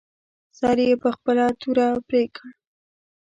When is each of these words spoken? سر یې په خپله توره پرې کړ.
سر 0.57 0.77
یې 0.85 0.93
په 1.01 1.09
خپله 1.15 1.45
توره 1.61 1.87
پرې 2.07 2.23
کړ. 2.35 2.49